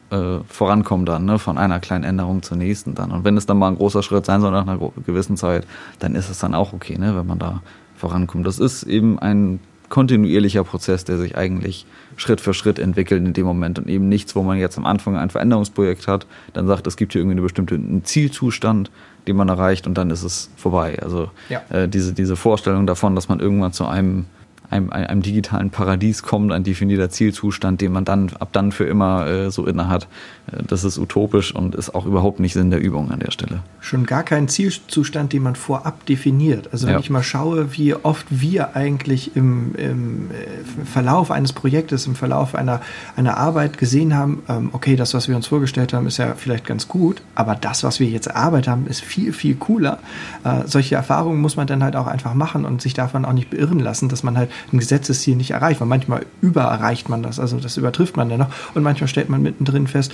[0.09, 1.39] äh, vorankommen dann, ne?
[1.39, 3.11] von einer kleinen Änderung zur nächsten dann.
[3.11, 5.65] Und wenn es dann mal ein großer Schritt sein soll nach einer gewissen Zeit,
[5.99, 7.15] dann ist es dann auch okay, ne?
[7.15, 7.61] wenn man da
[7.95, 8.45] vorankommt.
[8.45, 11.85] Das ist eben ein kontinuierlicher Prozess, der sich eigentlich
[12.17, 15.17] Schritt für Schritt entwickelt in dem Moment und eben nichts, wo man jetzt am Anfang
[15.17, 18.91] ein Veränderungsprojekt hat, dann sagt, es gibt hier irgendwie eine bestimmte einen Zielzustand,
[19.27, 20.99] den man erreicht und dann ist es vorbei.
[21.01, 21.61] Also ja.
[21.69, 24.25] äh, diese, diese Vorstellung davon, dass man irgendwann zu einem
[24.69, 29.27] einem, einem digitalen Paradies kommt, ein definierter Zielzustand, den man dann ab dann für immer
[29.27, 30.08] äh, so inne hat.
[30.51, 33.62] Äh, das ist utopisch und ist auch überhaupt nicht Sinn der Übung an der Stelle.
[33.80, 36.69] Schon gar kein Zielzustand, den man vorab definiert.
[36.71, 36.99] Also wenn ja.
[36.99, 42.53] ich mal schaue, wie oft wir eigentlich im, im äh, Verlauf eines Projektes, im Verlauf
[42.53, 42.82] einer,
[43.15, 46.65] einer Arbeit gesehen haben, ähm, okay, das, was wir uns vorgestellt haben, ist ja vielleicht
[46.65, 49.99] ganz gut, aber das, was wir jetzt erarbeitet haben, ist viel, viel cooler.
[50.43, 53.49] Äh, solche Erfahrungen muss man dann halt auch einfach machen und sich davon auch nicht
[53.49, 55.79] beirren lassen, dass man halt ein Gesetzesziel nicht erreicht.
[55.81, 58.49] Weil manchmal übererreicht man das, also das übertrifft man dann noch.
[58.73, 60.11] Und manchmal stellt man mittendrin fest,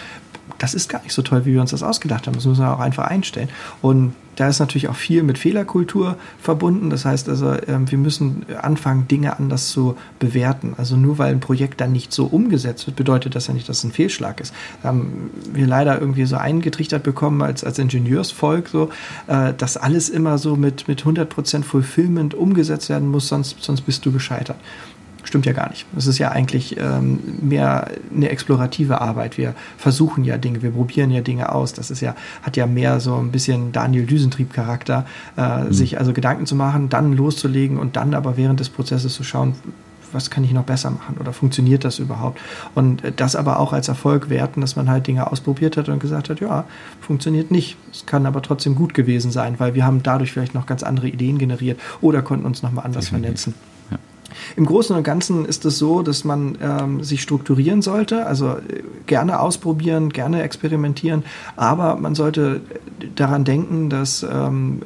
[0.59, 2.35] das ist gar nicht so toll, wie wir uns das ausgedacht haben.
[2.35, 3.49] Das muss man auch einfach einstellen.
[3.81, 6.89] Und da ist natürlich auch viel mit Fehlerkultur verbunden.
[6.89, 10.73] Das heißt also, ähm, wir müssen anfangen, Dinge anders zu bewerten.
[10.77, 13.79] Also nur weil ein Projekt dann nicht so umgesetzt wird, bedeutet das ja nicht, dass
[13.79, 14.53] es ein Fehlschlag ist.
[14.83, 18.89] haben wir leider irgendwie so eingetrichtert bekommen als, als Ingenieursvolk, so,
[19.27, 24.05] äh, dass alles immer so mit, mit 100% Fulfillment umgesetzt werden muss, sonst, sonst bist
[24.05, 24.57] du gescheitert.
[25.33, 25.87] Stimmt ja gar nicht.
[25.97, 29.39] Es ist ja eigentlich ähm, mehr eine explorative Arbeit.
[29.39, 31.73] Wir versuchen ja Dinge, wir probieren ja Dinge aus.
[31.73, 35.73] Das ist ja, hat ja mehr so ein bisschen Daniel Düsentrieb-Charakter, äh, mhm.
[35.73, 39.55] sich also Gedanken zu machen, dann loszulegen und dann aber während des Prozesses zu schauen,
[40.11, 42.39] was kann ich noch besser machen oder funktioniert das überhaupt?
[42.75, 46.29] Und das aber auch als Erfolg werten, dass man halt Dinge ausprobiert hat und gesagt
[46.29, 46.65] hat, ja,
[47.01, 47.75] funktioniert nicht.
[47.91, 51.07] Es kann aber trotzdem gut gewesen sein, weil wir haben dadurch vielleicht noch ganz andere
[51.07, 53.55] Ideen generiert oder konnten uns nochmal anders vernetzen.
[54.55, 58.83] Im Großen und Ganzen ist es so, dass man ähm, sich strukturieren sollte, also äh,
[59.05, 61.23] gerne ausprobieren, gerne experimentieren,
[61.55, 62.61] aber man sollte
[63.15, 64.81] daran denken, dass ähm,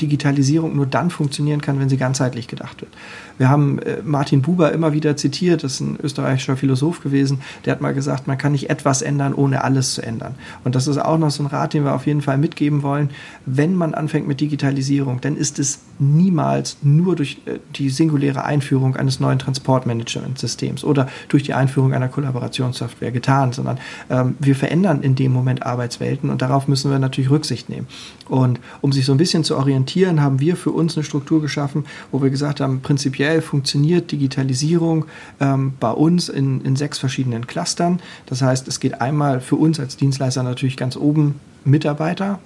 [0.00, 2.92] Digitalisierung nur dann funktionieren kann, wenn sie ganzheitlich gedacht wird.
[3.38, 7.72] Wir haben äh, Martin Buber immer wieder zitiert, das ist ein österreichischer Philosoph gewesen, der
[7.72, 10.34] hat mal gesagt, man kann nicht etwas ändern, ohne alles zu ändern.
[10.62, 13.10] Und das ist auch noch so ein Rat, den wir auf jeden Fall mitgeben wollen.
[13.46, 18.96] Wenn man anfängt mit Digitalisierung, dann ist es niemals nur durch äh, die singuläre Einführung
[18.96, 23.78] eines neuen Transportmanagementsystems oder durch die Einführung einer Kollaborationssoftware getan, sondern
[24.10, 27.86] ähm, wir verändern in dem Moment Arbeitswelten und darauf müssen wir natürlich Rücksicht nehmen.
[28.28, 31.84] Und um sich so ein bisschen zu orientieren, haben wir für uns eine Struktur geschaffen,
[32.10, 35.06] wo wir gesagt haben, prinzipiell funktioniert Digitalisierung
[35.40, 38.00] ähm, bei uns in, in sechs verschiedenen Clustern.
[38.26, 42.40] Das heißt, es geht einmal für uns als Dienstleister natürlich ganz oben Mitarbeiter,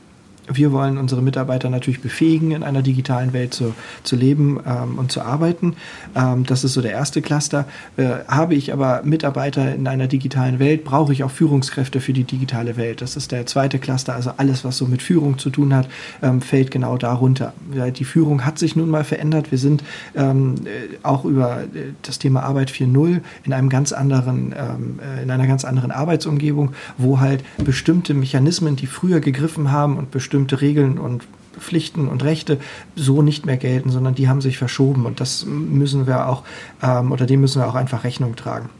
[0.51, 5.13] wir wollen unsere Mitarbeiter natürlich befähigen, in einer digitalen Welt zu, zu leben ähm, und
[5.13, 5.77] zu arbeiten.
[6.15, 7.67] Ähm, das ist so der erste Cluster.
[7.97, 12.25] Äh, habe ich aber Mitarbeiter in einer digitalen Welt, brauche ich auch Führungskräfte für die
[12.25, 13.03] digitale Welt.
[13.03, 14.15] Das ist der zweite Cluster.
[14.15, 15.89] Also alles, was so mit Führung zu tun hat,
[16.23, 17.53] ähm, fällt genau darunter.
[17.97, 19.51] Die Führung hat sich nun mal verändert.
[19.51, 19.85] Wir sind
[20.17, 25.23] ähm, äh, auch über äh, das Thema Arbeit 4.0 in einem ganz anderen, ähm, äh,
[25.23, 30.38] in einer ganz anderen Arbeitsumgebung, wo halt bestimmte Mechanismen, die früher gegriffen haben und bestimmte
[30.39, 31.25] bestimmte Regeln und
[31.59, 32.59] Pflichten und Rechte
[32.95, 36.45] so nicht mehr gelten, sondern die haben sich verschoben und das müssen wir auch
[36.81, 38.71] ähm, oder dem müssen wir auch einfach Rechnung tragen.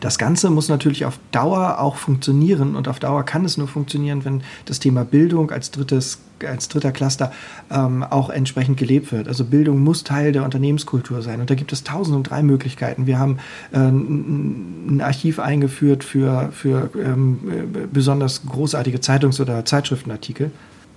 [0.00, 4.24] Das Ganze muss natürlich auf Dauer auch funktionieren und auf Dauer kann es nur funktionieren,
[4.24, 7.32] wenn das Thema Bildung als drittes als dritter Cluster
[7.70, 9.28] ähm, auch entsprechend gelebt wird.
[9.28, 11.40] Also Bildung muss Teil der Unternehmenskultur sein.
[11.40, 13.06] Und da gibt es tausend und drei Möglichkeiten.
[13.06, 13.38] Wir haben
[13.72, 17.40] äh, ein Archiv eingeführt für, für ähm,
[17.92, 20.50] besonders großartige Zeitungs- oder Zeitschriftenartikel.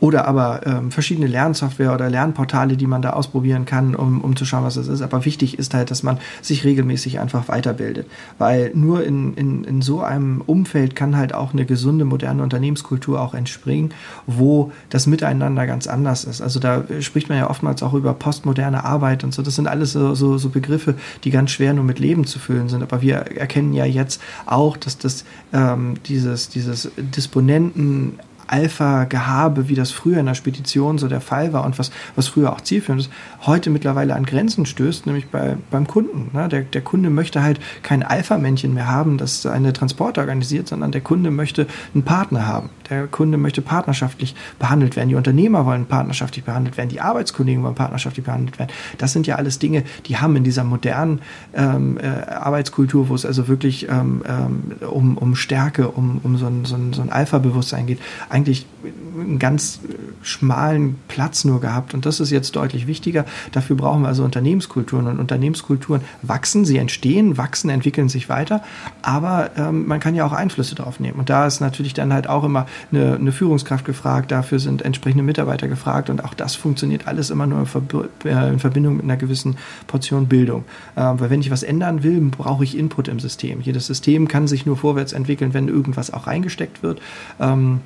[0.03, 4.43] Oder aber ähm, verschiedene Lernsoftware oder Lernportale, die man da ausprobieren kann, um, um zu
[4.43, 5.01] schauen, was es ist.
[5.01, 8.07] Aber wichtig ist halt, dass man sich regelmäßig einfach weiterbildet.
[8.37, 13.21] Weil nur in, in, in so einem Umfeld kann halt auch eine gesunde, moderne Unternehmenskultur
[13.21, 13.93] auch entspringen,
[14.27, 16.41] wo das Miteinander ganz anders ist.
[16.41, 19.41] Also da spricht man ja oftmals auch über postmoderne Arbeit und so.
[19.41, 22.67] Das sind alles so, so, so Begriffe, die ganz schwer nur mit Leben zu füllen
[22.67, 22.83] sind.
[22.83, 29.91] Aber wir erkennen ja jetzt auch, dass das ähm, dieses, dieses Disponenten Alpha-Gehabe, wie das
[29.91, 33.11] früher in der Spedition so der Fall war und was, was früher auch zielführend ist,
[33.45, 36.31] heute mittlerweile an Grenzen stößt, nämlich bei, beim Kunden.
[36.33, 36.47] Ne?
[36.49, 41.01] Der, der Kunde möchte halt kein Alpha-Männchen mehr haben, das eine Transporte organisiert, sondern der
[41.01, 42.69] Kunde möchte einen Partner haben.
[42.89, 45.09] Der Kunde möchte partnerschaftlich behandelt werden.
[45.09, 46.89] Die Unternehmer wollen partnerschaftlich behandelt werden.
[46.89, 48.71] Die Arbeitskollegen wollen partnerschaftlich behandelt werden.
[48.97, 51.21] Das sind ja alles Dinge, die haben in dieser modernen
[51.53, 56.47] ähm, äh, Arbeitskultur, wo es also wirklich ähm, ähm, um, um Stärke, um, um so
[56.47, 57.99] ein, so ein, so ein Alpha-Bewusstsein geht,
[58.33, 59.79] eigentlich einen ganz
[60.23, 61.93] schmalen Platz nur gehabt.
[61.93, 63.25] Und das ist jetzt deutlich wichtiger.
[63.51, 65.07] Dafür brauchen wir also Unternehmenskulturen.
[65.07, 68.63] Und Unternehmenskulturen wachsen, sie entstehen, wachsen, entwickeln sich weiter.
[69.03, 71.19] Aber ähm, man kann ja auch Einflüsse darauf nehmen.
[71.19, 74.31] Und da ist natürlich dann halt auch immer eine, eine Führungskraft gefragt.
[74.31, 76.09] Dafür sind entsprechende Mitarbeiter gefragt.
[76.09, 79.57] Und auch das funktioniert alles immer nur in, Verb äh, in Verbindung mit einer gewissen
[79.85, 80.65] Portion Bildung.
[80.97, 83.61] Ähm, weil wenn ich was ändern will, brauche ich Input im System.
[83.61, 86.99] Jedes System kann sich nur vorwärts entwickeln, wenn irgendwas auch reingesteckt wird.
[87.39, 87.81] Ähm,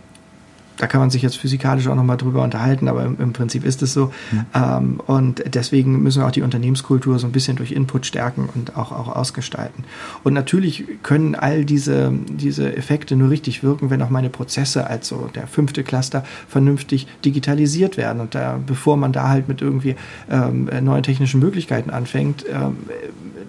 [0.77, 3.81] da kann man sich jetzt physikalisch auch nochmal drüber unterhalten, aber im, im Prinzip ist
[3.81, 4.11] es so.
[4.31, 4.45] Mhm.
[4.53, 8.77] Ähm, und deswegen müssen wir auch die Unternehmenskultur so ein bisschen durch Input stärken und
[8.77, 9.83] auch, auch ausgestalten.
[10.23, 15.07] Und natürlich können all diese, diese Effekte nur richtig wirken, wenn auch meine Prozesse als
[15.07, 18.21] so der fünfte Cluster vernünftig digitalisiert werden.
[18.21, 19.95] Und da, bevor man da halt mit irgendwie
[20.29, 22.77] ähm, neuen technischen Möglichkeiten anfängt, ähm,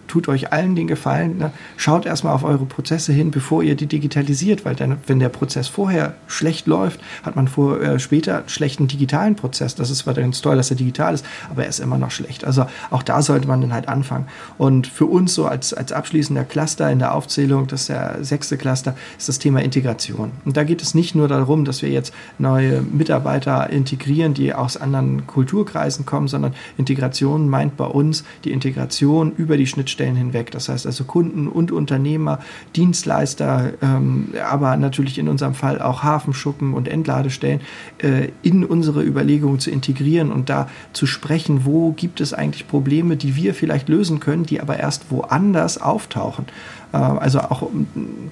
[0.06, 1.52] tut euch allen den Gefallen, ne?
[1.76, 5.68] schaut erstmal auf eure Prozesse hin, bevor ihr die digitalisiert, weil dann, wenn der Prozess
[5.68, 9.74] vorher schlecht läuft, hat man vor, äh, später einen schlechten digitalen Prozess.
[9.74, 12.44] Das ist zwar ganz toll, dass er digital ist, aber er ist immer noch schlecht.
[12.44, 14.26] Also auch da sollte man dann halt anfangen.
[14.56, 18.56] Und für uns so als, als abschließender Cluster in der Aufzählung, das ist der sechste
[18.56, 20.32] Cluster, ist das Thema Integration.
[20.44, 24.76] Und da geht es nicht nur darum, dass wir jetzt neue Mitarbeiter integrieren, die aus
[24.76, 30.50] anderen Kulturkreisen kommen, sondern Integration meint bei uns die Integration über die Schnittstellen hinweg.
[30.50, 32.40] Das heißt also Kunden und Unternehmer,
[32.76, 37.60] Dienstleister, ähm, aber natürlich in unserem Fall auch Hafenschuppen und Endlager Ladestellen
[37.98, 43.16] äh, in unsere Überlegungen zu integrieren und da zu sprechen, wo gibt es eigentlich Probleme,
[43.16, 46.46] die wir vielleicht lösen können, die aber erst woanders auftauchen.
[46.92, 47.68] Äh, also auch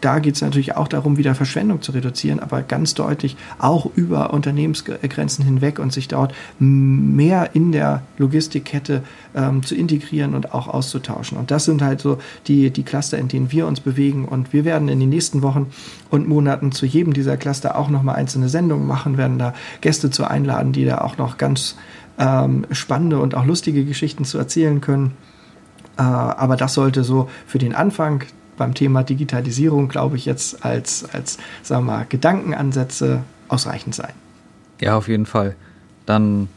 [0.00, 4.32] da geht es natürlich auch darum, wieder Verschwendung zu reduzieren, aber ganz deutlich auch über
[4.32, 9.02] Unternehmensgrenzen hinweg und sich dort mehr in der Logistikkette
[9.34, 11.38] ähm, zu integrieren und auch auszutauschen.
[11.38, 14.26] Und das sind halt so die, die Cluster, in denen wir uns bewegen.
[14.26, 15.66] Und wir werden in den nächsten Wochen
[16.10, 20.24] und Monaten zu jedem dieser Cluster auch nochmal einzelne Sendungen machen, werden da Gäste zu
[20.24, 21.76] einladen, die da auch noch ganz
[22.18, 25.12] ähm, spannende und auch lustige Geschichten zu erzählen können.
[25.98, 28.24] Äh, aber das sollte so für den Anfang
[28.56, 34.12] beim Thema Digitalisierung, glaube ich, jetzt als, als sagen wir mal, Gedankenansätze ausreichend sein.
[34.80, 35.56] Ja, auf jeden Fall.
[36.04, 36.48] Dann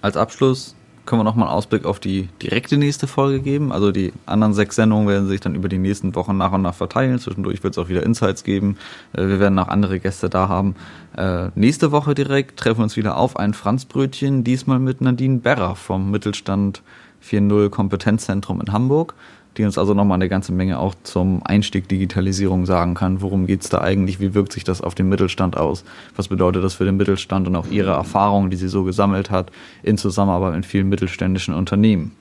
[0.00, 0.76] als Abschluss
[1.06, 3.72] können wir nochmal einen Ausblick auf die direkte nächste Folge geben.
[3.72, 6.74] Also die anderen sechs Sendungen werden sich dann über die nächsten Wochen nach und nach
[6.74, 7.18] verteilen.
[7.18, 8.76] Zwischendurch wird es auch wieder Insights geben.
[9.12, 10.74] Äh, wir werden auch andere Gäste da haben.
[11.16, 15.76] Äh, nächste Woche direkt treffen wir uns wieder auf ein Franzbrötchen, diesmal mit Nadine Berrer
[15.76, 16.82] vom Mittelstand
[17.24, 19.14] 4.0 Kompetenzzentrum in Hamburg
[19.56, 23.22] die uns also nochmal eine ganze Menge auch zum Einstieg Digitalisierung sagen kann.
[23.22, 24.20] Worum geht es da eigentlich?
[24.20, 25.84] Wie wirkt sich das auf den Mittelstand aus?
[26.16, 29.50] Was bedeutet das für den Mittelstand und auch ihre Erfahrungen, die sie so gesammelt hat,
[29.82, 32.12] in Zusammenarbeit mit vielen mittelständischen Unternehmen?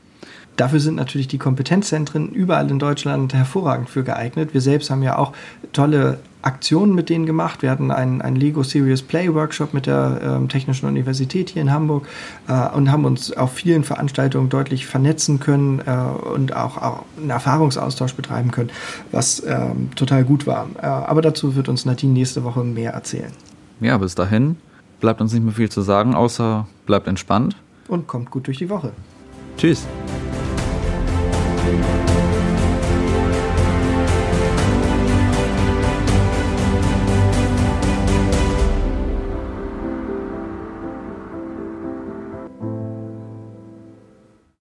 [0.56, 4.54] Dafür sind natürlich die Kompetenzzentren überall in Deutschland hervorragend für geeignet.
[4.54, 5.34] Wir selbst haben ja auch
[5.74, 7.62] tolle Aktionen mit denen gemacht.
[7.64, 11.72] Wir hatten einen, einen Lego Serious Play Workshop mit der ähm, Technischen Universität hier in
[11.72, 12.08] Hamburg
[12.48, 17.32] äh, und haben uns auf vielen Veranstaltungen deutlich vernetzen können äh, und auch, auch, einen
[17.32, 18.70] Erfahrungsaustausch betreiben können,
[19.12, 20.68] was ähm, total gut war.
[20.82, 23.32] Äh, aber dazu wird uns Nadine nächste Woche mehr erzählen.
[23.80, 24.58] Ja, bis dahin
[25.00, 27.56] bleibt uns nicht mehr viel zu sagen, außer bleibt entspannt.
[27.88, 28.92] Und kommt gut durch die Woche.
[29.58, 29.88] Tschüss.